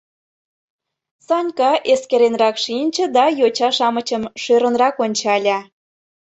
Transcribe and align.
Санька 1.27 1.71
эскеренрак 1.91 2.55
шинче 2.63 3.05
да 3.15 3.25
йоча-шамычым 3.39 4.23
шӧрынрак 4.41 4.95
ончале. 5.05 5.57